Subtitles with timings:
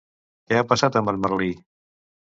[0.53, 1.51] Què ha passat amb en Merlí?